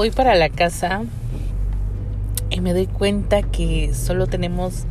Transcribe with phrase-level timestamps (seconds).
[0.00, 1.02] voy para la casa
[2.48, 4.86] y me doy cuenta que solo tenemos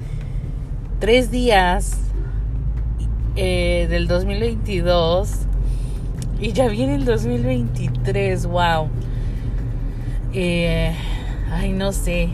[0.99, 1.97] tres días
[3.35, 5.31] eh, del 2022
[6.39, 8.87] y ya viene el 2023, wow.
[10.35, 10.93] Eh,
[11.51, 12.29] ay, no sé,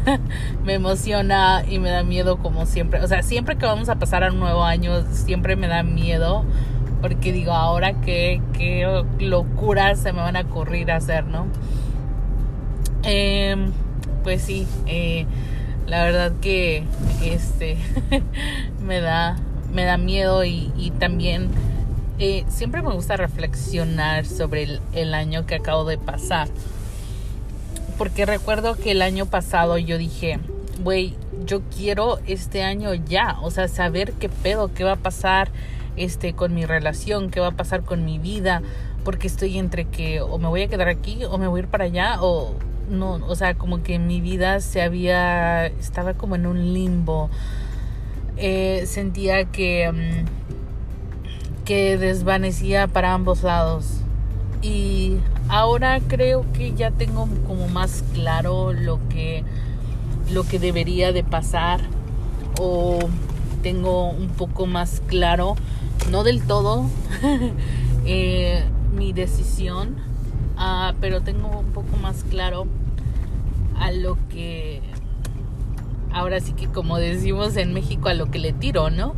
[0.64, 3.02] me emociona y me da miedo como siempre.
[3.02, 6.46] O sea, siempre que vamos a pasar a un nuevo año, siempre me da miedo.
[7.02, 11.44] Porque digo, ahora qué, qué locuras se me van a ocurrir hacer, ¿no?
[13.06, 13.70] Em,
[14.24, 15.26] pues sí, eh,
[15.86, 16.82] la verdad que
[17.22, 17.78] este
[18.84, 19.36] me da
[19.72, 21.50] me da miedo y, también
[22.18, 26.48] eh, siempre me gusta reflexionar sobre el, año que acabo de pasar.
[27.98, 30.38] Porque recuerdo que el año pasado yo dije,
[30.82, 31.14] güey,
[31.44, 35.50] yo quiero este año ya, o sea, saber qué pedo, qué va a pasar
[35.96, 38.62] este con mi relación, qué va a pasar con mi vida,
[39.04, 41.68] porque estoy entre que o me voy a quedar aquí o me voy a ir
[41.68, 42.54] para allá o
[42.88, 47.30] no, o sea, como que mi vida se había estaba como en un limbo.
[48.36, 50.46] Eh, sentía que mm,
[51.66, 54.02] que desvanecía para ambos lados
[54.62, 55.16] y
[55.48, 59.42] ahora creo que ya tengo como más claro lo que
[60.32, 61.80] lo que debería de pasar
[62.60, 63.00] o
[63.62, 65.56] tengo un poco más claro
[66.10, 66.86] no del todo
[68.06, 69.96] eh, mi decisión
[70.56, 72.66] uh, pero tengo un poco más claro
[73.78, 74.80] a lo que
[76.12, 79.14] ahora sí que como decimos en México a lo que le tiro no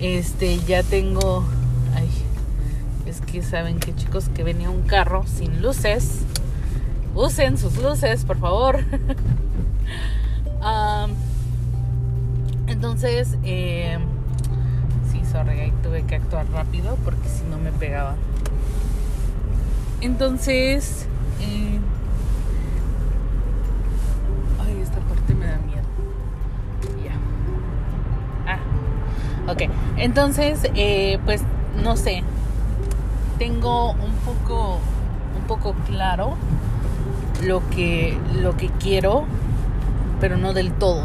[0.00, 1.44] este ya tengo
[3.06, 6.22] es que saben que chicos que venía un carro sin luces.
[7.14, 8.80] Usen sus luces, por favor.
[12.66, 13.98] entonces, eh,
[15.12, 18.16] sí, sorry, ahí tuve que actuar rápido porque si no me pegaba.
[20.04, 21.06] Entonces,
[21.40, 21.80] eh,
[24.64, 25.82] ay, esta parte me da miedo.
[27.04, 28.52] Ya.
[28.52, 28.58] Ah,
[29.50, 29.62] ok.
[29.96, 31.42] Entonces, eh, pues,
[31.82, 32.22] no sé
[33.38, 34.78] tengo un poco,
[35.36, 36.34] un poco claro
[37.42, 39.24] lo que, lo que quiero,
[40.20, 41.02] pero no del todo.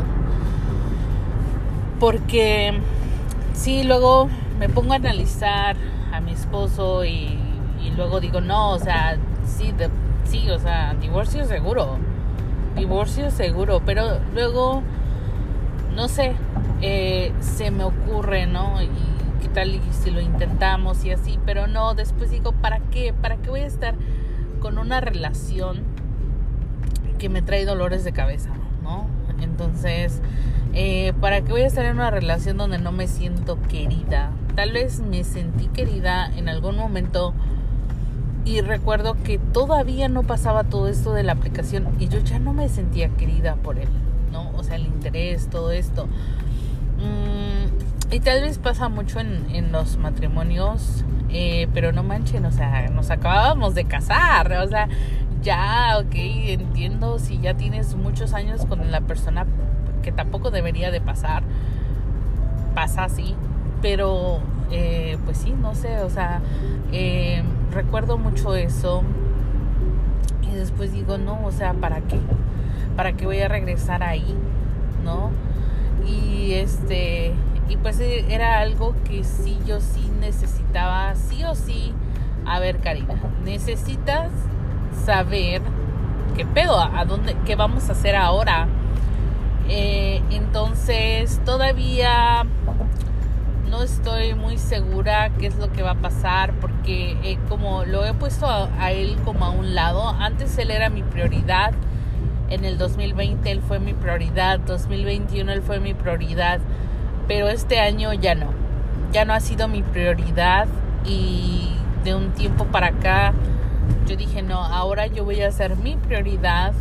[1.99, 2.73] Porque
[3.53, 5.75] sí, luego me pongo a analizar
[6.13, 7.38] a mi esposo y,
[7.95, 9.73] luego digo, no, o sea, sí,
[10.25, 11.97] sí, o sea, divorcio seguro,
[12.75, 14.83] divorcio seguro, pero luego,
[15.95, 16.35] no sé,
[16.81, 18.81] eh, se me ocurre, ¿no?
[18.81, 18.89] Y
[19.41, 23.13] qué tal si lo intentamos y así, pero no, después digo, ¿para qué?
[23.13, 23.95] ¿Para qué voy a estar
[24.59, 25.83] con una relación
[27.17, 28.51] que me trae dolores de cabeza,
[28.83, 29.07] ¿no?
[29.41, 30.21] Entonces,
[30.73, 34.31] eh, ¿para qué voy a estar en una relación donde no me siento querida?
[34.55, 37.33] Tal vez me sentí querida en algún momento
[38.45, 42.53] y recuerdo que todavía no pasaba todo esto de la aplicación y yo ya no
[42.53, 43.89] me sentía querida por él,
[44.31, 44.51] ¿no?
[44.55, 46.07] O sea, el interés, todo esto.
[46.97, 52.89] Mm, y tal vez pasa mucho en, los matrimonios, eh, pero no manchen, o sea,
[52.89, 54.87] nos acabábamos de casar, o sea,
[55.43, 59.45] ya, ok, entiendo si ya tienes muchos años con la persona
[60.01, 61.43] que tampoco debería de pasar,
[62.73, 63.35] pasa así,
[63.81, 64.39] pero
[64.71, 66.41] eh, pues sí, no sé, o sea,
[66.91, 69.03] eh, recuerdo mucho eso
[70.41, 72.19] y después digo, no, o sea, ¿para qué?
[72.95, 74.35] ¿Para qué voy a regresar ahí?
[75.03, 75.31] ¿No?
[76.05, 77.33] Y este,
[77.67, 81.93] y pues eh, era algo que sí, yo sí necesitaba, sí o sí.
[82.45, 84.31] A ver, Karina, necesitas
[85.05, 85.61] saber
[86.35, 88.67] qué pedo, a dónde, qué vamos a hacer ahora.
[89.71, 92.43] Entonces, todavía
[93.69, 98.05] no estoy muy segura qué es lo que va a pasar porque eh, como lo
[98.05, 101.73] he puesto a, él como a un lado, antes él era mi prioridad,
[102.49, 106.59] en el 2020 él fue mi prioridad, 2021 él fue mi prioridad,
[107.27, 108.47] pero este año ya no,
[109.11, 110.67] ya no ha sido mi prioridad
[111.05, 111.69] y
[112.03, 113.33] de un tiempo para acá
[114.07, 116.73] yo dije no, ahora yo voy a ser mi prioridad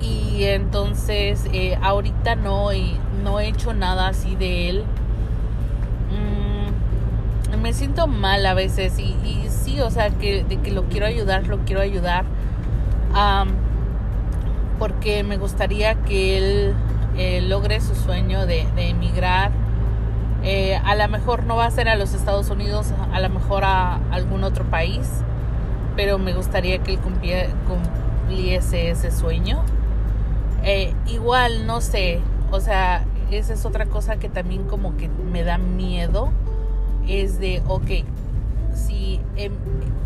[0.00, 2.70] y entonces eh, ahorita no,
[3.22, 4.84] no he hecho nada así de él.
[7.56, 9.16] Me siento mal a veces y,
[9.48, 12.24] sí, o sea, que, de que lo quiero ayudar, lo quiero ayudar.
[14.78, 16.74] porque me gustaría que él
[17.16, 19.50] eh, logre su sueño de, emigrar.
[20.44, 23.64] Eh, a lo mejor no va a ser a los Estados Unidos, a lo mejor
[23.64, 25.08] a algún otro país,
[25.96, 29.64] pero me gustaría que él cumpliese ese sueño.
[30.62, 32.20] Eh, igual, no sé,
[32.52, 36.30] o sea, esa es otra cosa que también como que me da miedo,
[37.08, 38.04] es de, ok,
[38.74, 39.52] si, em,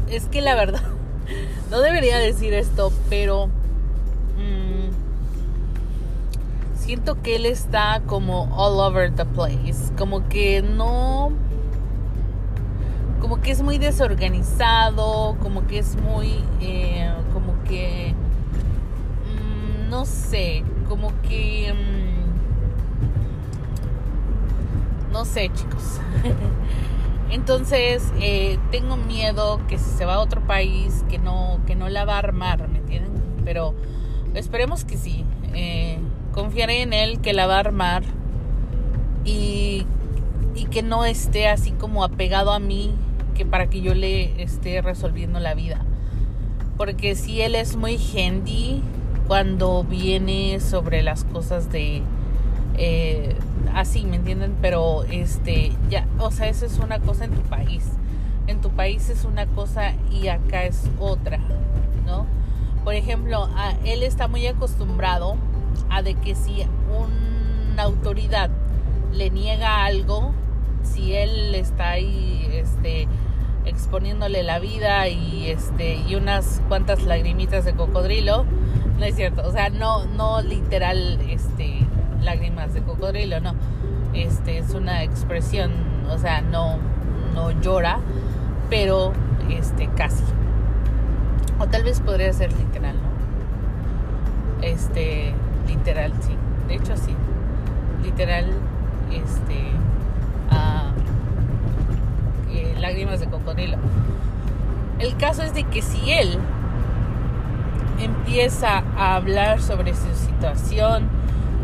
[0.09, 0.83] es que la verdad,
[1.71, 3.49] no debería decir esto, pero
[4.37, 4.91] mm,
[6.77, 11.33] siento que él está como all over the place, como que no,
[13.21, 18.15] como que es muy desorganizado, como que es muy, eh, como que,
[19.27, 22.02] mm, no sé, como que, mm,
[25.13, 26.01] no sé chicos.
[27.31, 31.89] Entonces, eh, tengo miedo que si se va a otro país, que no, que no
[31.89, 33.13] la va a armar, ¿me entienden?
[33.45, 33.75] Pero
[34.35, 35.25] esperemos que sí.
[35.55, 35.99] Eh,
[36.33, 38.03] confiaré en él que la va a armar
[39.25, 39.87] y,
[40.55, 42.95] y que no esté así como apegado a mí,
[43.35, 45.85] que para que yo le esté resolviendo la vida.
[46.77, 48.83] Porque si él es muy handy
[49.27, 52.03] cuando viene sobre las cosas de...
[52.77, 53.37] Eh,
[53.75, 54.57] así, ¿me entienden?
[54.61, 57.85] Pero este, ya, o sea, eso es una cosa en tu país.
[58.47, 61.39] En tu país es una cosa y acá es otra,
[62.07, 62.27] ¿no?
[62.85, 63.49] Por ejemplo,
[63.85, 65.37] él está muy acostumbrado
[65.91, 66.65] a de que si
[67.71, 68.51] una autoridad
[69.13, 70.33] le niega algo,
[70.83, 73.07] si él está ahí, este,
[73.65, 78.45] exponiéndole la vida y este y unas cuantas lagrimitas de cocodrilo,
[78.99, 81.82] no es cierto, o sea, no no literal este
[82.23, 83.55] lágrimas de cocodrilo, no.
[84.15, 85.73] Este es una expresión,
[86.11, 86.79] o sea, no,
[87.35, 87.99] no llora,
[88.71, 89.13] pero
[89.51, 90.25] este casi.
[91.59, 94.67] O tal vez podría ser literal, ¿no?
[94.67, 95.33] Este,
[95.67, 96.37] literal, sí.
[96.69, 97.15] De hecho, sí.
[98.03, 98.47] Literal,
[99.11, 99.73] este,
[100.51, 100.93] ah,
[102.51, 103.77] eh, lágrimas de cocodrilo.
[104.99, 106.39] El caso es de que si él
[108.01, 111.09] empieza a hablar sobre su situación,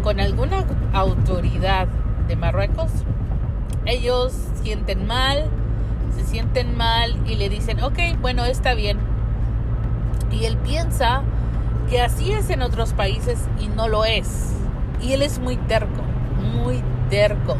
[0.03, 1.89] con alguna autoridad
[2.27, 2.91] de Marruecos,
[3.87, 5.47] ellos sienten mal,
[6.15, 8.99] se sienten mal y le dicen, ok, bueno, está bien.
[10.31, 11.23] Y él piensa
[11.89, 14.53] que así es en otros países y no lo es.
[15.00, 16.03] Y él es muy terco,
[16.55, 17.56] muy terco.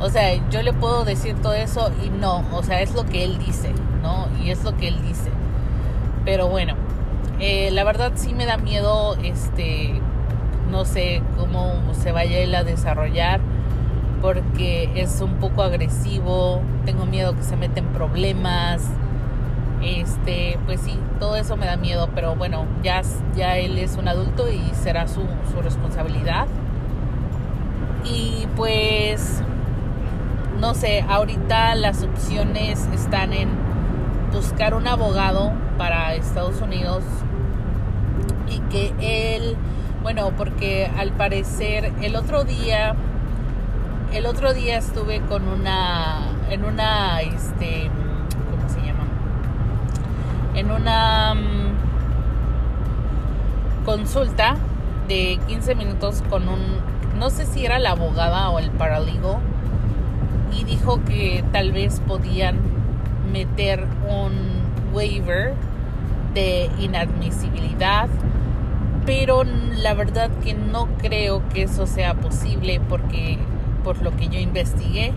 [0.00, 3.24] O sea, yo le puedo decir todo eso y no, o sea, es lo que
[3.24, 3.72] él dice,
[4.02, 4.26] ¿no?
[4.42, 5.30] Y es lo que él dice.
[6.24, 6.74] Pero bueno,
[7.38, 10.00] eh, la verdad sí me da miedo este
[10.72, 13.40] no sé cómo se vaya él a desarrollar
[14.22, 18.82] porque es un poco agresivo, tengo miedo que se meta en problemas.
[19.82, 23.02] Este, pues sí, todo eso me da miedo, pero bueno, ya,
[23.36, 25.22] ya él es un adulto y será su,
[25.52, 26.46] su responsabilidad.
[28.04, 29.42] Y pues,
[30.60, 33.48] no sé, ahorita las opciones están en
[34.32, 37.02] buscar un abogado para Estados Unidos
[38.48, 39.56] y que él
[40.02, 42.94] bueno, porque al parecer el otro día,
[44.12, 47.88] el otro día estuve con una, en una, este,
[48.50, 49.04] ¿cómo se llama?
[50.54, 51.72] En una mm,
[53.84, 54.56] consulta
[55.06, 56.60] de 15 minutos con un,
[57.18, 59.40] no sé si era la abogada o el paraligo,
[60.52, 62.58] y dijo que tal vez podían
[63.32, 64.32] meter un
[64.92, 65.54] waiver
[66.34, 68.08] de inadmisibilidad
[69.04, 73.38] pero la verdad que no creo que eso sea posible porque
[73.82, 75.12] por lo que yo investigué,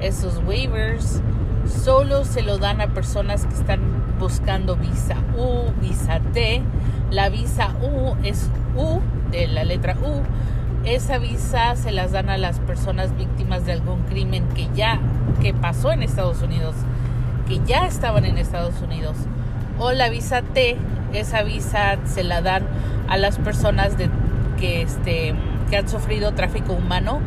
[0.00, 1.22] esos waivers
[1.66, 3.80] solo se lo dan a personas que están
[4.18, 6.62] buscando visa U, visa T.
[7.10, 9.00] La visa U es U
[9.30, 10.22] de la letra U.
[10.84, 15.00] Esa visa se las dan a las personas víctimas de algún crimen que ya
[15.40, 16.74] que pasó en Estados Unidos,
[17.48, 19.16] que ya estaban en Estados Unidos.
[19.78, 20.76] O la visa T,
[21.14, 22.64] esa visa se la dan
[23.08, 24.10] a las personas de,
[24.58, 25.34] que, este,
[25.70, 27.20] que han sufrido tráfico humano,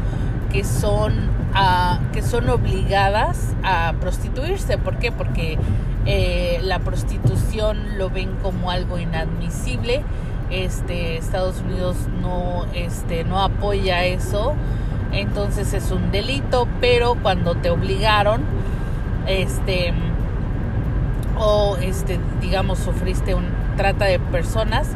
[0.51, 1.13] que son,
[1.53, 4.77] uh, que son obligadas a prostituirse.
[4.77, 5.11] ¿Por qué?
[5.11, 5.57] Porque
[6.05, 10.03] eh, la prostitución lo ven como algo inadmisible.
[10.49, 14.53] Este, Estados Unidos no, este, no apoya eso,
[15.11, 18.43] entonces es un delito, pero cuando te obligaron,
[19.25, 19.93] este,
[21.37, 23.43] o este, digamos, sufriste un
[23.75, 24.87] trata de personas,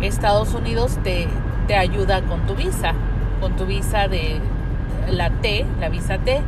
[0.00, 1.28] Estados Unidos te,
[1.66, 2.92] te ayuda con tu visa,
[3.40, 4.40] con tu visa de
[5.10, 6.40] la T, la visa T.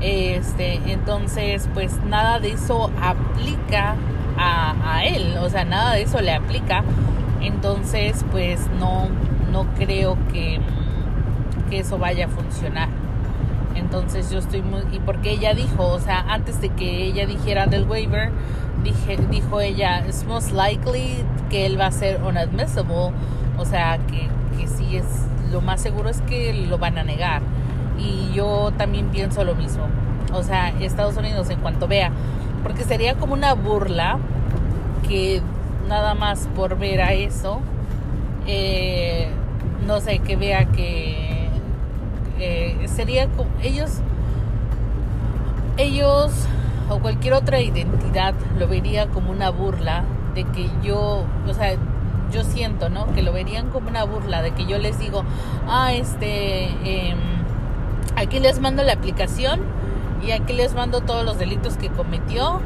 [0.00, 3.94] Este, entonces, pues nada de eso aplica
[4.38, 6.84] a, él, o sea, nada de eso le aplica.
[7.40, 9.08] Entonces, pues no,
[9.50, 10.60] no creo que,
[11.70, 12.88] que eso vaya a funcionar.
[13.74, 14.82] Entonces yo estoy muy...
[14.92, 18.30] Y porque ella dijo, o sea, antes de que ella dijera del waiver,
[19.30, 23.12] dijo ella, es most likely que él va a ser unadmissible,
[23.58, 24.28] o sea, que,
[24.58, 25.04] que sí es,
[25.52, 27.42] lo más seguro es que lo van a negar.
[27.98, 29.84] Y yo también pienso lo mismo.
[30.32, 32.10] O sea, Estados Unidos en cuanto vea,
[32.62, 34.18] porque sería como una burla
[35.08, 35.40] que
[35.88, 37.60] nada más por ver a eso,
[38.46, 39.28] eh,
[39.86, 41.48] no sé, que vea que
[42.38, 44.00] eh, sería como ellos,
[45.78, 46.32] ellos
[46.88, 51.76] o cualquier otra identidad lo vería como una burla de que yo, o sea,
[52.32, 53.12] yo siento, ¿no?
[53.12, 55.24] Que lo verían como una burla de que yo les digo,
[55.68, 57.18] ah, este, em,
[58.16, 59.60] aquí les mando la aplicación
[60.26, 62.60] y aquí les mando todos los delitos que cometió,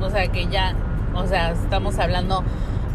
[0.00, 0.74] o sea, que ya,
[1.14, 2.44] o sea, estamos hablando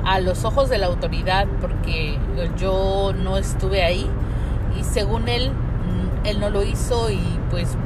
[0.06, 2.18] a los ojos de la autoridad porque
[2.58, 4.08] yo no estuve ahí
[4.80, 7.78] y según él, mm, él no lo hizo y pues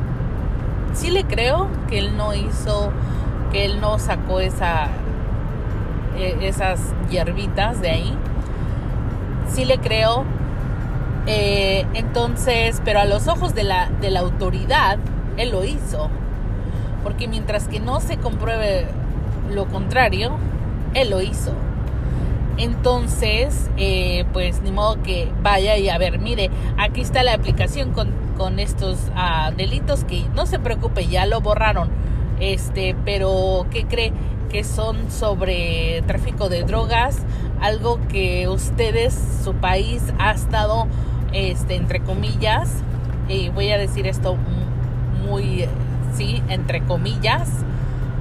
[0.95, 2.91] sí le creo que él no hizo,
[3.51, 4.87] que él no sacó esa,
[6.17, 8.17] e, esas hierbitas de ahí.
[9.49, 10.23] Sí le creo.
[11.27, 14.97] Eh, entonces, pero a los ojos de la, de la autoridad,
[15.37, 16.09] él lo hizo.
[17.03, 18.87] Porque mientras que no se compruebe
[19.53, 20.37] lo contrario,
[20.93, 21.53] él lo hizo.
[22.57, 27.91] Entonces, eh, pues ni modo que vaya y a ver, mire, aquí está la aplicación
[27.91, 31.89] con, con estos uh, delitos que no se preocupe, ya lo borraron.
[32.39, 34.13] Este, pero ¿qué cree?
[34.49, 37.17] Que son sobre tráfico de drogas,
[37.61, 40.87] algo que ustedes, su país ha estado,
[41.33, 42.69] este, entre comillas,
[43.27, 44.37] y voy a decir esto
[45.27, 45.65] muy,
[46.15, 47.49] sí, entre comillas,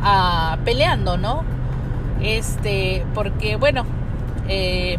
[0.01, 1.43] uh, peleando, ¿no?
[2.23, 3.85] Este, porque bueno,
[4.49, 4.99] eh,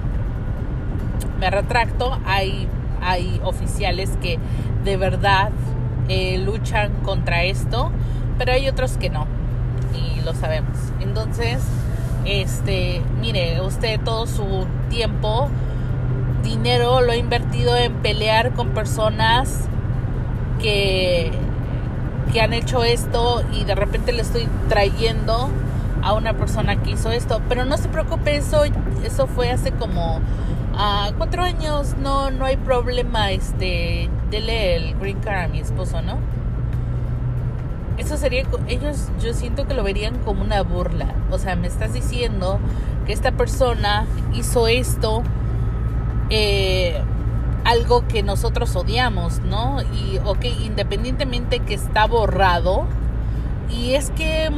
[1.39, 2.67] me retracto, hay,
[3.01, 4.39] hay oficiales que
[4.85, 5.49] de verdad
[6.07, 7.91] eh, luchan contra esto,
[8.37, 9.25] pero hay otros que no,
[9.93, 10.77] y lo sabemos.
[11.01, 11.61] Entonces,
[12.25, 15.49] este, mire, usted todo su tiempo,
[16.43, 19.67] dinero lo ha invertido en pelear con personas
[20.61, 21.31] que,
[22.31, 25.49] que han hecho esto y de repente le estoy trayendo
[26.03, 27.41] a una persona que hizo esto.
[27.49, 28.63] Pero no se preocupe, eso,
[29.03, 30.21] eso fue hace como
[30.75, 31.95] uh, cuatro años.
[31.99, 33.31] No, no hay problema.
[33.31, 36.17] Este, dele el green card a mi esposo, ¿no?
[37.97, 41.13] Eso sería, ellos yo siento que lo verían como una burla.
[41.31, 42.59] O sea, me estás diciendo
[43.05, 45.23] que esta persona hizo esto,
[46.29, 47.01] eh,
[47.63, 49.81] algo que nosotros odiamos, ¿no?
[49.81, 52.85] Y, ok, independientemente que está borrado,
[53.69, 54.51] y es que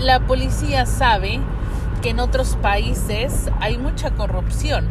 [0.00, 1.40] la policía sabe
[2.02, 4.88] que en otros países hay mucha corrupción.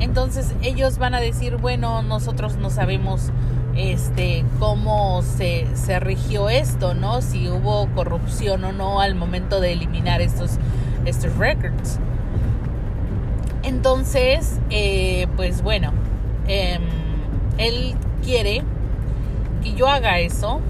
[0.00, 3.30] Entonces ellos van a decir, bueno, nosotros no sabemos
[3.76, 7.22] este cómo se, se rigió esto, ¿no?
[7.22, 10.58] Si hubo corrupción o no al momento de eliminar estos,
[11.04, 11.98] estos records.
[13.62, 15.92] Entonces, eh, pues bueno,
[16.48, 16.82] em,
[17.58, 18.62] él quiere
[19.62, 20.60] que yo haga eso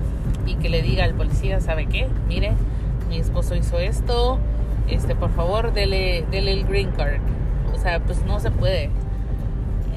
[0.47, 2.09] y que le diga al policía, ¿sabe qué?
[2.28, 2.52] Mire,
[3.09, 4.38] mi esposo hizo esto,
[4.90, 7.21] este, por favor, dele, dele el green card.
[7.75, 8.90] O sea, pues no se puede.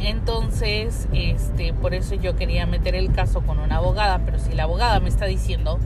[0.03, 4.63] Entonces, este, por eso yo quería meter el caso con una abogada, pero si la
[4.63, 5.79] abogada me está diciendo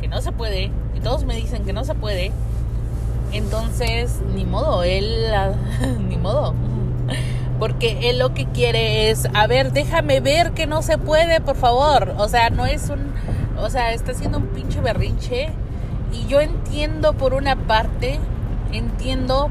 [0.00, 2.32] que no se puede, y todos me dicen que no se puede,
[3.32, 5.26] entonces, ni modo, él,
[6.08, 6.54] ni modo.
[7.58, 11.56] Porque él lo que quiere es, a ver, déjame ver que no se puede, por
[11.56, 12.14] favor.
[12.18, 13.12] O sea, no es un,
[13.58, 15.50] o sea, está haciendo un pinche berrinche.
[16.12, 18.18] Y yo entiendo por una parte,
[18.72, 19.50] entiendo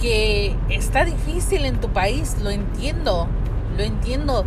[0.00, 3.26] que está difícil en tu país, lo entiendo,
[3.76, 4.44] lo entiendo.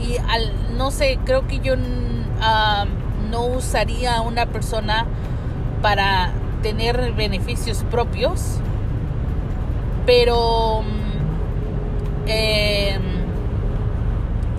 [0.00, 5.06] Y al, no sé, creo que yo no usaría a una persona
[5.82, 6.32] para
[6.62, 8.58] tener beneficios propios,
[10.06, 10.82] pero
[12.26, 12.98] eh,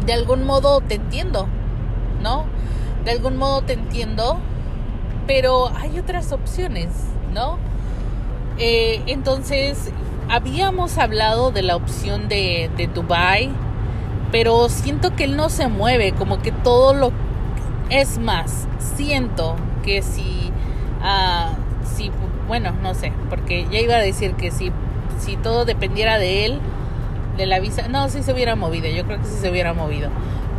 [0.06, 1.48] de algún modo te entiendo,
[2.22, 2.46] ¿no?
[3.08, 4.38] de algún modo te entiendo,
[5.28, 6.90] pero hay otras opciones,
[7.34, 7.58] ¿no?
[8.58, 9.92] Eh, entonces,
[10.30, 13.50] habíamos hablado de la opción de, de Dubai,
[14.32, 17.12] pero siento que él no se mueve, como que todo lo...
[17.90, 20.52] Es más, siento que si...
[21.02, 22.12] Uh, si
[22.48, 24.72] bueno, no sé, porque ya iba a decir que si,
[25.20, 26.60] si todo dependiera de él,
[27.38, 30.10] de la visa, no, si se hubiera movido, yo creo que sí se hubiera movido,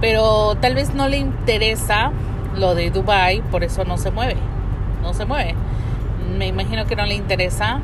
[0.00, 2.12] pero tal vez no le interesa
[2.56, 4.36] lo de Dubai, por eso no se mueve,
[5.02, 5.54] no se mueve.
[6.38, 7.80] Me imagino que no le interesa,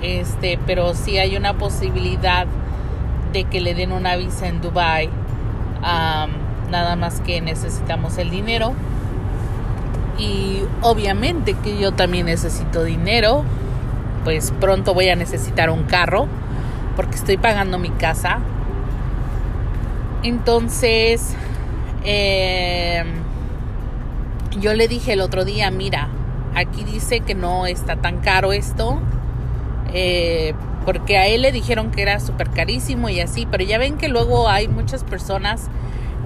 [0.00, 2.46] este, pero sí hay una posibilidad
[3.34, 5.10] de que le den una visa en Dubai.
[5.82, 8.72] nada más que necesitamos el dinero.
[10.18, 13.44] Y obviamente que yo también necesito dinero.
[14.24, 16.26] Pues pronto voy a necesitar un carro
[16.96, 18.38] porque estoy pagando mi casa.
[20.22, 21.34] Entonces,
[22.04, 23.04] eh,
[24.58, 26.08] yo le dije el otro día, mira,
[26.54, 28.98] aquí dice que no está tan caro esto.
[29.92, 30.54] Eh,
[30.84, 34.08] porque a él le dijeron que era súper carísimo y así, pero ya ven que
[34.08, 35.68] luego hay muchas personas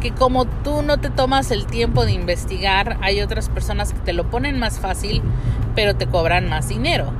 [0.00, 4.12] que como tú no te tomas el tiempo de investigar, hay otras personas que te
[4.12, 5.22] lo ponen más fácil,
[5.74, 7.12] pero te cobran más dinero.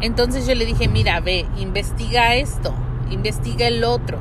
[0.00, 2.74] Entonces yo le dije, mira, ve, investiga esto,
[3.10, 4.18] investiga el otro.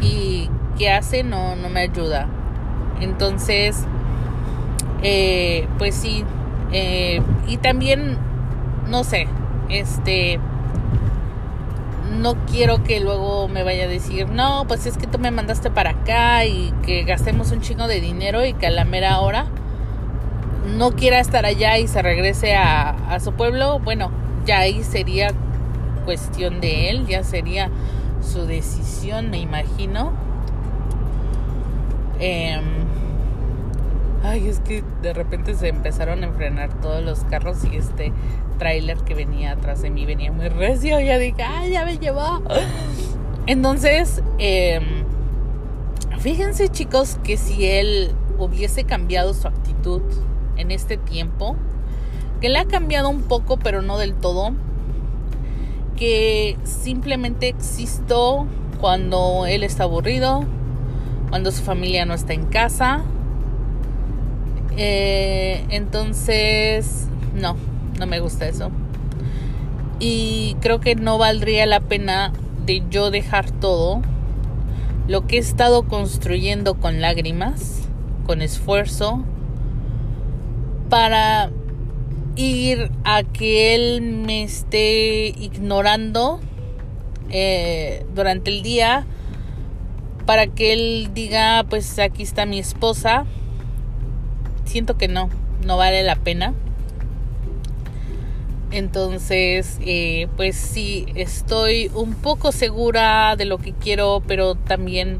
[0.00, 2.28] Y qué hace no, no me ayuda.
[3.00, 3.84] Entonces,
[5.02, 6.24] eh, pues sí,
[6.72, 8.18] eh, y también,
[8.88, 9.26] no sé,
[9.68, 10.38] este,
[12.20, 15.70] no quiero que luego me vaya a decir, no, pues es que tú me mandaste
[15.70, 19.46] para acá y que gastemos un chingo de dinero y que a la mera hora
[20.76, 24.10] no quiera estar allá y se regrese a, su pueblo, bueno,
[24.44, 25.30] ya ahí sería
[26.04, 27.70] cuestión de él, ya sería
[28.20, 30.12] su decisión, me imagino.
[32.20, 32.60] Eh,
[34.22, 38.12] ay, es que de repente se empezaron a enfrenar todos los carros y este
[38.58, 41.00] tráiler que venía atrás de mí venía muy recio.
[41.00, 42.42] Ya dije, ay, ya me llevó.
[43.46, 44.80] Entonces, eh,
[46.18, 50.02] fíjense chicos que si él hubiese cambiado su actitud
[50.56, 51.56] en este tiempo,
[52.40, 54.52] que le ha cambiado un poco, pero no del todo,
[55.96, 58.46] que simplemente existo
[58.80, 60.44] cuando él está aburrido,
[61.30, 63.02] cuando su familia no está en casa.
[64.78, 67.56] Eh, entonces, no,
[67.98, 68.70] no me gusta eso.
[69.98, 72.32] Y creo que no valdría la pena
[72.64, 74.00] de yo dejar todo
[75.08, 77.88] lo que he estado construyendo con lágrimas,
[78.24, 79.24] con esfuerzo,
[80.88, 81.50] para
[82.36, 86.38] ir a que él me esté ignorando
[87.30, 89.06] eh, durante el día
[90.24, 93.26] para que él diga pues aquí está mi esposa
[94.68, 95.30] siento que no
[95.64, 96.54] no vale la pena
[98.70, 105.18] entonces eh, pues sí estoy un poco segura de lo que quiero pero también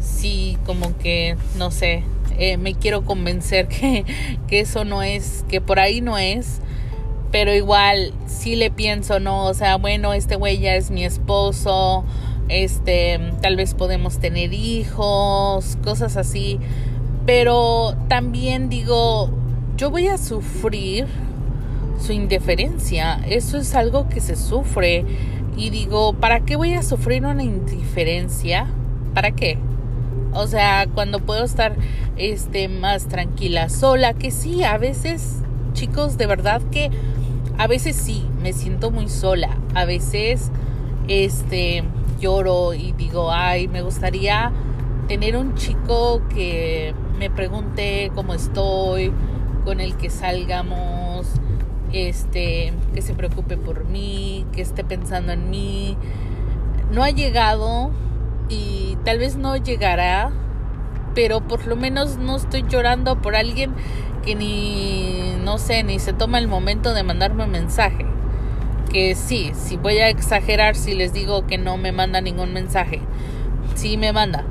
[0.00, 2.04] sí como que no sé
[2.38, 4.04] eh, me quiero convencer que,
[4.46, 6.60] que eso no es, que por ahí no es.
[7.32, 9.46] Pero igual sí le pienso, ¿no?
[9.46, 12.04] O sea, bueno, este güey ya es mi esposo,
[12.48, 16.60] este, tal vez podemos tener hijos, cosas así.
[17.26, 19.30] Pero también digo,
[19.76, 21.06] yo voy a sufrir
[22.00, 23.20] su indiferencia.
[23.28, 25.04] Eso es algo que se sufre.
[25.56, 28.68] Y digo, ¿para qué voy a sufrir una indiferencia?
[29.12, 29.58] ¿Para qué?
[30.34, 31.74] O sea, cuando puedo estar
[32.16, 35.38] este más tranquila sola, que sí, a veces,
[35.72, 36.90] chicos, de verdad que
[37.58, 39.56] a veces sí, me siento muy sola.
[39.74, 40.50] A veces
[41.08, 41.84] este
[42.20, 44.52] lloro y digo, "Ay, me gustaría
[45.08, 49.12] tener un chico que me pregunte cómo estoy,
[49.64, 51.26] con el que salgamos,
[51.92, 55.96] este, que se preocupe por mí, que esté pensando en mí."
[56.92, 57.90] No ha llegado
[58.48, 60.30] y tal vez no llegará,
[61.14, 63.72] pero por lo menos no estoy llorando por alguien
[64.24, 68.06] que ni, no sé, ni se toma el momento de mandarme un mensaje.
[68.92, 73.00] Que sí, si voy a exagerar si les digo que no me manda ningún mensaje.
[73.74, 74.44] Sí me manda.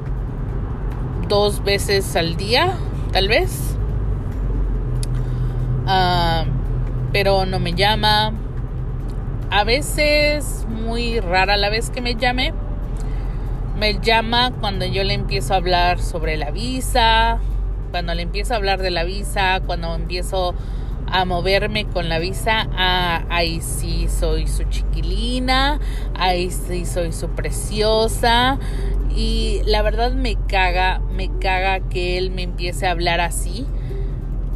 [1.27, 2.77] Dos veces al día,
[3.11, 3.75] tal vez.
[5.88, 6.45] Ah,
[7.11, 8.33] pero no me llama.
[9.49, 12.53] A veces, muy rara la vez que me llame
[13.77, 17.39] me llama cuando yo le empiezo a hablar sobre la visa,
[17.91, 20.55] cuando le empiezo a hablar de la visa, cuando empiezo
[21.07, 25.79] a moverme con la visa, ah, ahí sí soy su chiquilina,
[26.13, 28.57] ahí sí soy su preciosa.
[29.15, 33.65] Y la verdad me caga, me caga que él me empiece a hablar así,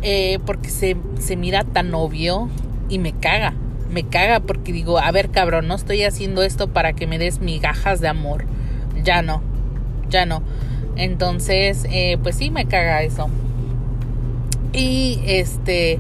[0.02, 2.50] eh, porque se, se mira tan obvio
[2.90, 3.54] y me caga,
[3.90, 7.40] me caga porque digo, a ver cabrón, no estoy haciendo esto para que me des
[7.40, 8.46] migajas de amor
[9.04, 9.42] ya no,
[10.10, 10.42] ya no.
[10.96, 13.30] Entonces, eh, pues sí me caga eso.
[14.74, 16.00] Y este,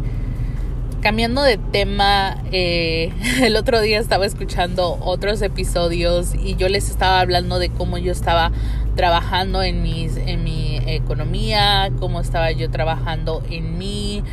[1.02, 7.20] cambiando de tema, eh, el otro día estaba escuchando otros episodios y yo les estaba
[7.20, 8.52] hablando de cómo yo estaba
[8.96, 14.24] trabajando en, mis, en mi economía, cómo estaba yo trabajando en mí,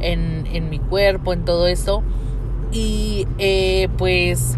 [0.00, 2.02] en, en mi cuerpo, en todo eso.
[2.72, 4.56] Y eh, pues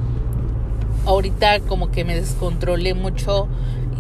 [1.05, 3.49] ahorita como que me descontrolé mucho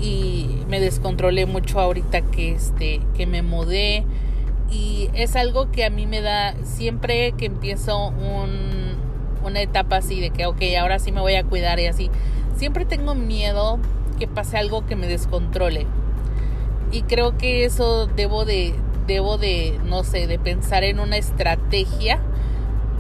[0.00, 4.04] y me descontrolé mucho ahorita que este que me mudé
[4.70, 8.96] y es algo que a mí me da siempre que empiezo un,
[9.44, 12.10] una etapa así de que ok ahora sí me voy a cuidar y así
[12.56, 13.78] siempre tengo miedo
[14.18, 15.86] que pase algo que me descontrole
[16.92, 18.74] y creo que eso debo de
[19.06, 22.20] debo de no sé de pensar en una estrategia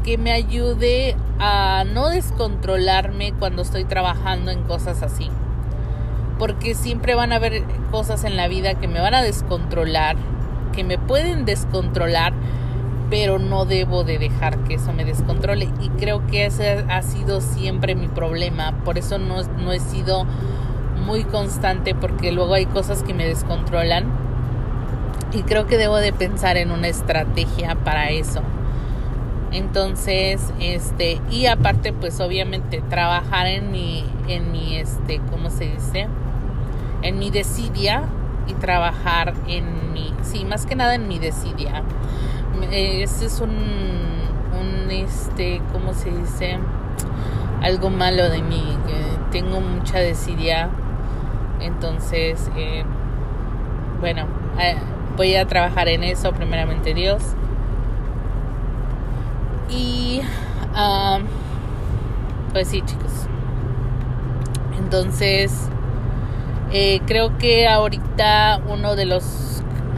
[0.04, 5.28] que me ayude a no descontrolarme cuando estoy trabajando en cosas así.
[6.38, 10.16] Porque siempre van a haber cosas en la vida que me van a descontrolar,
[10.78, 12.32] que me pueden descontrolar,
[13.10, 15.68] pero no debo de dejar que eso me descontrole.
[15.80, 18.84] Y creo que ese ha sido siempre mi problema.
[18.84, 20.24] Por eso no, no he sido
[21.04, 24.04] muy constante, porque luego hay cosas que me descontrolan.
[25.32, 28.42] Y creo que debo de pensar en una estrategia para eso.
[29.50, 36.06] Entonces, este, y aparte, pues obviamente trabajar en mi, en mi, este, ¿cómo se dice?
[37.02, 38.04] En mi desidia
[38.48, 41.82] y trabajar en mi, sí, más que nada en mi desidia.
[42.72, 46.58] Este es un, este, ¿cómo se dice?
[47.62, 48.76] Algo malo de mí,
[49.30, 50.70] tengo mucha desidia.
[51.60, 52.84] Entonces, eh,
[54.00, 54.26] bueno,
[55.16, 57.22] voy a trabajar en eso, primeramente Dios
[59.70, 60.22] y
[62.52, 63.26] pues sí, chicos.
[64.78, 65.68] Entonces,
[66.72, 69.48] eh, creo que ahorita uno de los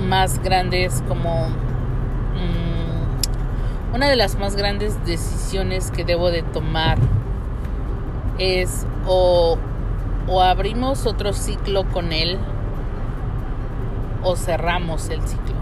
[0.00, 6.98] más grandes, como mm, una de las más grandes decisiones que debo de tomar
[8.38, 9.58] es o,
[10.28, 12.38] o abrimos otro ciclo con él
[14.22, 15.54] o cerramos el ciclo.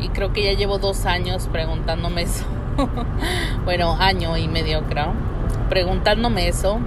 [0.00, 2.44] Y creo que ya llevo dos años preguntándome eso.
[3.64, 5.12] bueno, año y medio creo,
[5.68, 6.78] preguntándome eso.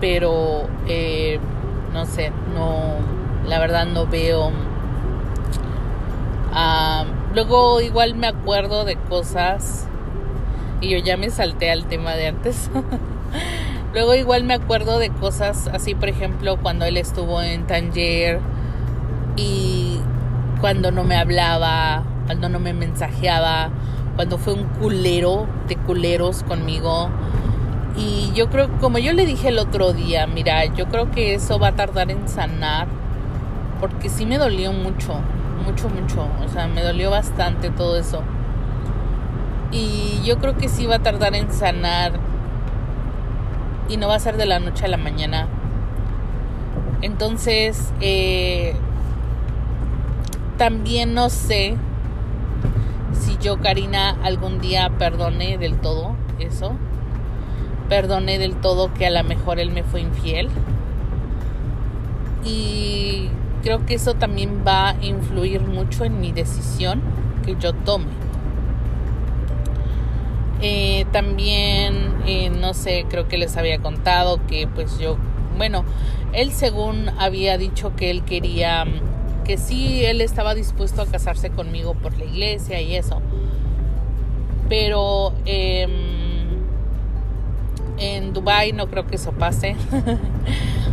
[0.00, 1.38] Pero, eh,
[1.92, 2.96] no sé, no,
[3.48, 4.52] la verdad no veo...
[6.52, 9.86] Ah, luego igual me acuerdo de cosas
[10.80, 12.70] y yo ya me salté al tema de antes.
[13.92, 18.40] luego igual me acuerdo de cosas así, por ejemplo, cuando él estuvo en Tanger
[19.36, 20.00] y
[20.60, 23.70] cuando no me hablaba cuando no me mensajeaba,
[24.14, 27.08] cuando fue un culero de culeros conmigo.
[27.98, 31.58] Y yo creo, como yo le dije el otro día, mira, yo creo que eso
[31.58, 32.86] va a tardar en sanar,
[33.80, 35.20] porque sí me dolió mucho,
[35.64, 38.22] mucho, mucho, o sea, me dolió bastante todo eso.
[39.72, 42.12] Y yo creo que sí va a tardar en sanar
[43.88, 45.48] y no va a ser de la noche a la mañana.
[47.02, 48.76] Entonces, eh,
[50.56, 51.74] también no sé
[53.12, 56.76] si yo, Karina, algún día perdoné del todo eso,
[57.88, 60.48] perdoné del todo que a lo mejor él me fue infiel.
[62.44, 63.28] Y
[63.62, 67.02] creo que eso también va a influir mucho en mi decisión
[67.44, 68.06] que yo tome.
[70.60, 75.16] Eh, también, eh, no sé, creo que les había contado que pues yo,
[75.56, 75.84] bueno,
[76.32, 78.84] él según había dicho que él quería
[79.44, 83.22] que sí, él estaba dispuesto a casarse conmigo por la iglesia y eso.
[84.68, 86.27] Pero em,
[87.98, 89.76] en Dubai no creo que eso pase.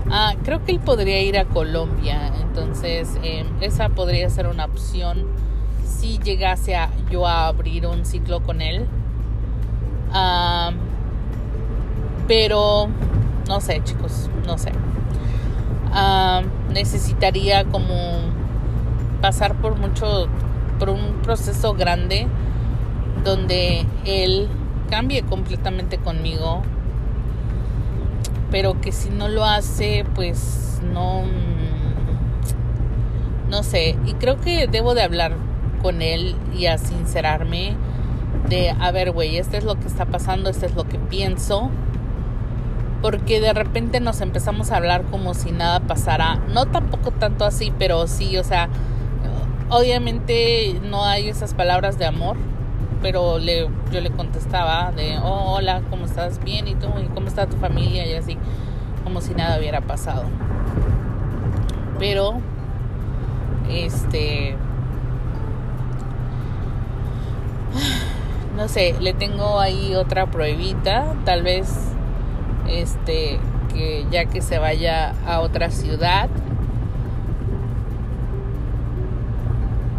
[0.07, 2.31] Ah, creo que él podría ir a Colombia.
[2.39, 5.25] Entonces, em, esa podría ser una opción
[5.83, 8.85] si llegase a yo a abrir un ciclo con él.
[10.13, 10.71] Ah,
[12.27, 12.87] pero
[13.47, 14.71] no sé, chicos, no sé.
[15.91, 17.95] Ah, necesitaría como
[19.21, 20.27] pasar por mucho,
[20.77, 22.27] por un proceso grande
[23.23, 24.49] donde él
[24.89, 26.61] cambie completamente conmigo,
[28.55, 31.23] pero que si no lo hace, pues no,
[33.49, 35.33] no sé, y creo que debo de hablar
[35.81, 37.75] con él y a sincerarme
[38.47, 41.69] de, a ver, güey, esto es lo que está pasando, esto es lo que pienso,
[43.01, 47.73] porque de repente nos empezamos a hablar como si nada pasara, no tampoco tanto así,
[47.77, 48.69] pero sí, o sea,
[49.69, 52.37] Obviamente no hay esas palabras de amor,
[53.05, 56.43] pero le, yo le contestaba de, oh, hola, ¿cómo estás?
[56.43, 56.87] Bien, ¿y tú?
[56.99, 58.03] ¿Y cómo está tu familia?
[58.07, 58.35] Y así,
[59.03, 60.23] como si nada hubiera pasado.
[61.99, 62.39] Pero,
[63.69, 64.55] este,
[68.57, 71.91] no sé, le tengo ahí otra pruebita, tal vez,
[72.67, 73.39] este,
[73.71, 76.27] que ya que se vaya a otra ciudad,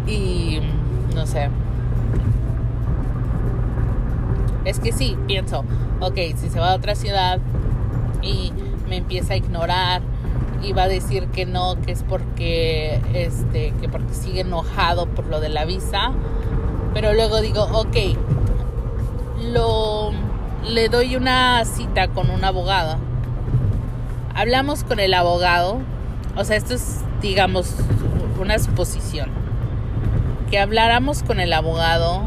[0.05, 0.59] Y
[1.13, 1.49] no sé.
[4.65, 5.63] Es que sí, pienso,
[5.99, 7.39] ok, si se va a otra ciudad
[8.21, 8.51] y
[8.89, 10.01] me empieza a ignorar
[10.61, 15.27] y va a decir que no, que es porque este, que porque sigue enojado por
[15.27, 16.11] lo de la visa,
[16.93, 17.97] pero luego digo, ok,
[19.53, 20.11] lo
[20.67, 22.97] le doy una cita con un abogado.
[24.35, 25.79] Hablamos con el abogado,
[26.35, 27.75] o sea, esto es digamos
[28.39, 29.29] una suposición
[30.49, 32.23] que habláramos con el abogado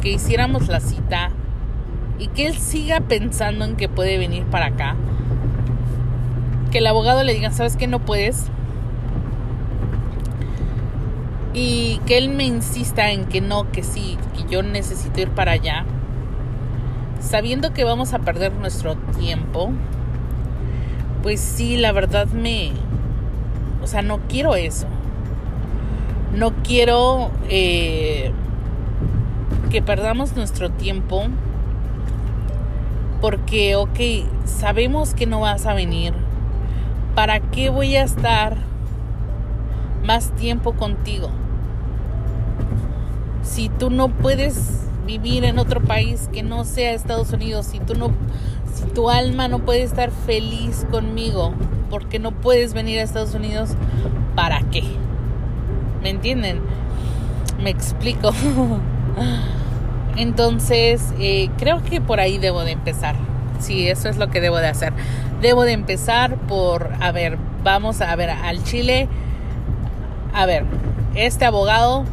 [0.00, 1.30] que hiciéramos la cita
[2.20, 4.94] y que él siga pensando en que puede venir para acá.
[6.70, 8.44] Que el abogado le diga, ¿sabes que no puedes?
[11.54, 15.52] Y que él me insista en que no, que sí, que yo necesito ir para
[15.52, 15.86] allá.
[17.20, 19.70] Sabiendo que vamos a perder nuestro tiempo.
[21.22, 22.72] Pues sí, la verdad me...
[23.82, 24.86] O sea, no quiero eso.
[26.36, 28.30] No quiero eh,
[29.70, 31.24] que perdamos nuestro tiempo
[33.20, 33.98] porque, ok,
[34.44, 36.14] sabemos que no vas a venir.
[37.14, 38.56] ¿Para qué voy a estar
[40.04, 41.30] más tiempo contigo?
[43.42, 47.94] Si tú no puedes vivir en otro país que no sea Estados Unidos, si tú
[47.94, 48.10] no,
[48.72, 51.52] si tu alma no puede estar feliz conmigo
[51.90, 53.70] porque no puedes venir a Estados Unidos,
[54.36, 54.84] ¿para qué?
[56.02, 56.60] ¿Me entienden?
[57.62, 58.30] Me explico.
[60.16, 63.14] Entonces, eh, creo que por ahí debo de empezar.
[63.58, 64.92] Sí, eso es lo que debo de hacer.
[65.40, 69.08] Debo de empezar por, a ver, vamos a ver, al Chile.
[70.32, 70.64] A ver,
[71.14, 72.04] este abogado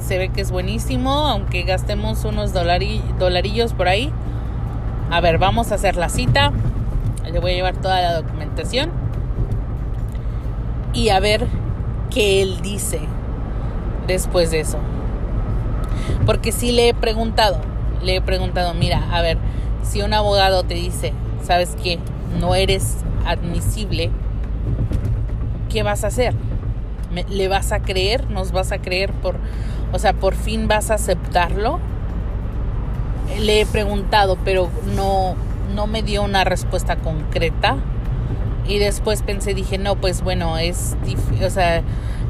[0.00, 4.12] se ve que es buenísimo, aunque gastemos unos dolarillos por ahí.
[5.10, 6.52] A ver, vamos a hacer la cita.
[7.30, 8.90] Le voy a llevar toda la documentación.
[10.92, 11.46] Y a ver
[12.10, 13.00] qué él dice
[14.06, 14.78] después de eso.
[16.24, 17.60] Porque si le he preguntado,
[18.02, 19.38] le he preguntado, mira, a ver,
[19.82, 21.98] si un abogado te dice, ¿sabes qué?
[22.40, 24.10] No eres admisible,
[25.70, 26.34] ¿qué vas a hacer?
[27.28, 28.28] ¿Le vas a creer?
[28.30, 29.36] ¿Nos vas a creer por,
[29.92, 31.78] o sea, por fin vas a aceptarlo?
[33.40, 35.34] Le he preguntado, pero no,
[35.74, 37.76] no me dio una respuesta concreta.
[38.68, 40.96] Y después pensé, dije, no, pues bueno, es,
[41.44, 41.82] o sea,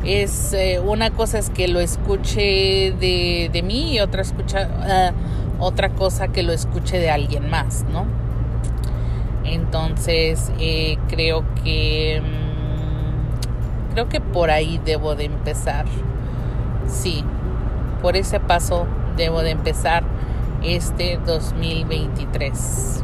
[0.07, 5.13] es eh, una cosa es que lo escuche de, de mí y otra escucha ah,
[5.59, 8.07] otra cosa que lo escuche de alguien más no
[9.45, 15.87] entonces eh, creo que mm, creo que por ahí debo de empezar.
[16.89, 17.25] Sí
[18.07, 20.05] por ese paso debo de empezar
[20.63, 23.03] este 2023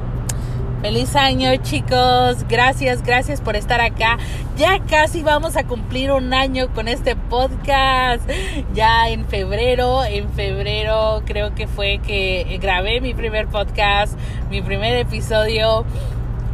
[0.82, 4.18] Feliz año chicos, gracias, gracias por estar acá.
[4.56, 8.28] Ya casi vamos a cumplir un año con este podcast.
[8.74, 14.18] Ya en febrero, en febrero creo que fue que grabé mi primer podcast,
[14.50, 15.84] mi primer episodio.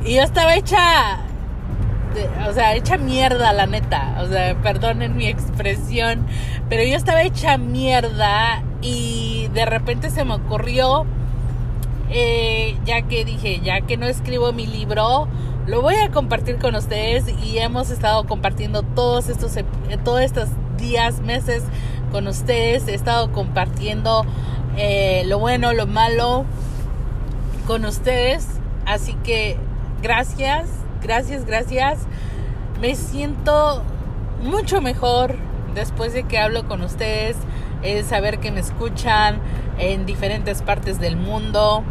[0.04, 1.20] Y yo estaba hecha,
[2.46, 4.18] o sea, hecha mierda la neta.
[4.20, 6.26] O sea, perdonen mi expresión,
[6.68, 11.06] pero yo estaba hecha mierda y de repente se me ocurrió
[12.10, 15.28] eh, ya que dije, ya que no escribo mi libro,
[15.66, 19.52] lo voy a compartir con ustedes y hemos estado compartiendo todos estos,
[20.02, 21.62] todos estos días, meses
[22.10, 22.88] con ustedes.
[22.88, 24.24] He estado compartiendo
[24.76, 26.46] eh, lo bueno, lo malo
[27.66, 28.46] con ustedes.
[28.86, 29.58] Así que
[30.02, 30.66] gracias,
[31.02, 31.98] gracias, gracias.
[32.80, 33.82] Me siento
[34.42, 35.36] mucho mejor
[35.74, 37.36] después de que hablo con ustedes.
[37.82, 39.40] Es saber que me escuchan
[39.78, 41.84] en diferentes partes del mundo.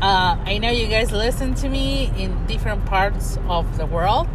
[0.00, 4.28] Uh, I know you guys listen to me in different parts of the world.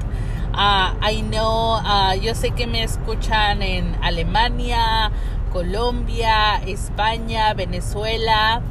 [0.53, 5.09] Uh, I know, uh, yo sé que me escuchan en Alemania,
[5.53, 8.61] Colombia, España, Venezuela,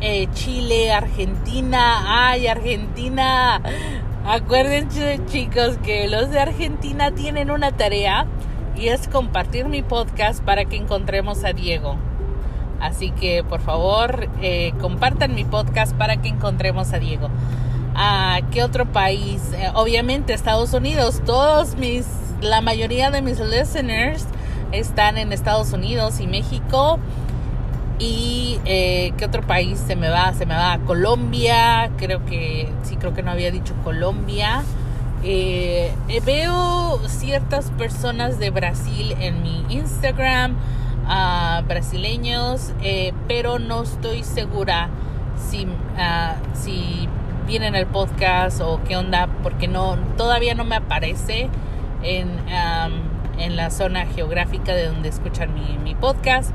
[0.00, 2.30] eh, Chile, Argentina.
[2.30, 3.60] ¡Ay, Argentina!
[4.24, 8.26] Acuérdense, chicos, que los de Argentina tienen una tarea
[8.76, 11.98] y es compartir mi podcast para que encontremos a Diego.
[12.80, 17.28] Así que por favor eh, compartan mi podcast para que encontremos a Diego.
[17.94, 19.42] ¿A qué otro país?
[19.52, 21.20] Eh, obviamente Estados Unidos.
[21.26, 22.06] Todos mis,
[22.40, 24.26] la mayoría de mis listeners
[24.72, 26.98] están en Estados Unidos y México.
[27.98, 30.32] Y eh, qué otro país se me va?
[30.32, 31.90] Se me va a Colombia.
[31.98, 34.62] Creo que sí, creo que no había dicho Colombia.
[36.24, 40.56] veo ciertas personas de Brasil en mi Instagram
[41.66, 44.88] brasileños, eh, pero no estoy segura
[45.36, 47.08] si, uh, si
[47.46, 51.48] vienen el podcast o qué onda, porque no todavía no me aparece
[52.02, 52.28] en,
[53.38, 56.52] en la zona geográfica de donde escuchan mi, mi podcast,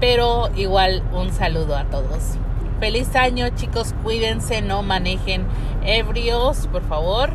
[0.00, 2.36] pero igual un saludo a todos.
[2.80, 5.46] Feliz año chicos, cuídense, no manejen
[5.84, 7.30] ebrios, por favor.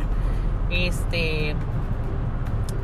[0.70, 1.56] Este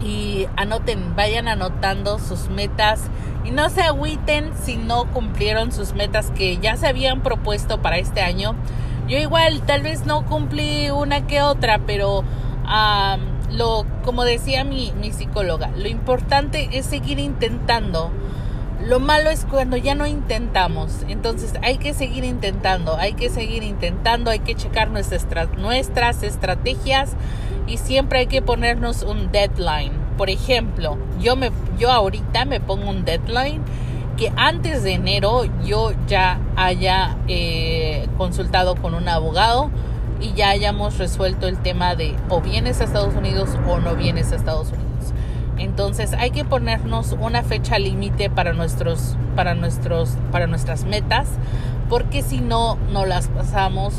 [0.06, 3.02] y anoten, vayan anotando sus metas
[3.44, 7.98] y no se agüiten si no cumplieron sus metas que ya se habían propuesto para
[7.98, 8.54] este año.
[9.08, 12.24] Yo igual tal vez no cumplí una que otra, pero
[13.50, 18.10] lo como decía mi, mi psicóloga, lo importante es seguir intentando.
[18.84, 21.04] Lo malo es cuando ya no intentamos.
[21.08, 27.10] Entonces hay que seguir intentando, hay que seguir intentando, hay que checar nuestras, nuestras estrategias
[27.66, 29.92] y siempre hay que ponernos un deadline.
[30.16, 33.62] Por ejemplo, yo, me, yo ahorita me pongo un deadline
[34.16, 39.70] que antes de enero yo ya haya eh, consultado con un abogado
[40.20, 44.32] y ya hayamos resuelto el tema de o vienes a Estados Unidos o no vienes
[44.32, 45.12] a Estados Unidos.
[45.58, 51.28] Entonces hay que ponernos una fecha límite para nuestros, para nuestros, para nuestras metas,
[51.88, 53.94] porque si no, no las pasamos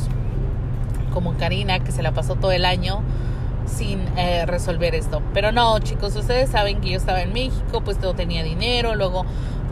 [1.14, 3.02] como Karina, que se la pasó todo el año
[3.68, 5.22] sin eh, resolver esto.
[5.34, 9.26] Pero no, chicos, ustedes saben que yo estaba en México, pues no tenía dinero, luego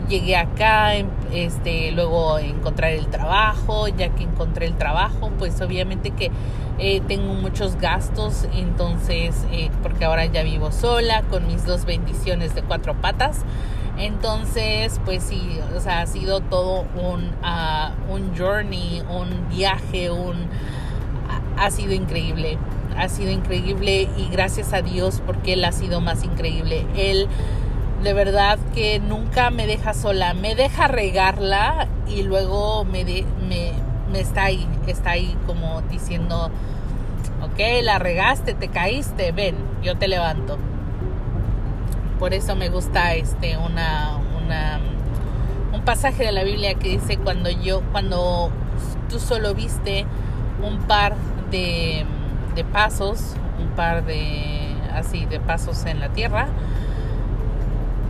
[0.08, 6.10] llegué acá, em, este, luego encontrar el trabajo, ya que encontré el trabajo, pues obviamente
[6.10, 6.30] que
[6.78, 12.54] eh, tengo muchos gastos, entonces, eh, porque ahora ya vivo sola con mis dos bendiciones
[12.54, 13.44] de cuatro patas.
[13.98, 20.48] Entonces, pues sí, o sea, ha sido todo un, uh, un journey, un viaje, un...
[21.56, 22.58] Ha sido increíble,
[22.96, 26.86] ha sido increíble y gracias a Dios porque Él ha sido más increíble.
[26.96, 27.28] Él
[28.02, 34.44] de verdad que nunca me deja sola, me deja regarla y luego me, me, está
[34.44, 36.50] ahí, está ahí como diciendo,
[37.42, 40.58] ok, la regaste, te caíste, ven, yo te levanto.
[42.18, 44.20] Por eso me gusta este una
[45.72, 48.50] un pasaje de la Biblia que dice cuando yo cuando
[49.08, 50.06] tú solo viste
[50.62, 51.14] un par
[51.50, 52.04] de,
[52.56, 56.48] de pasos, un par de así de pasos en la tierra,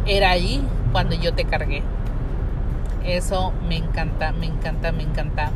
[0.06, 1.82] era ahí cuando yo te cargué.
[3.04, 5.50] Eso me encanta, me encanta, me encanta.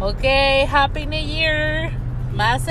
[0.00, 0.24] Ok,
[0.70, 1.92] Happy New Year.
[2.34, 2.66] Más